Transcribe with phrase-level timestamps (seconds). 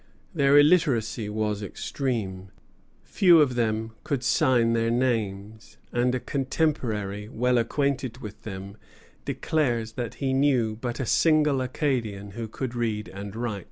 [0.33, 2.49] Their illiteracy was extreme.
[3.03, 8.77] Few of them could sign their names, and a contemporary well acquainted with them
[9.25, 13.59] declares that he knew but a single Acadian who could read and write.